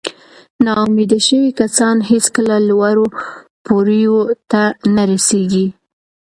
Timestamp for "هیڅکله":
2.11-2.55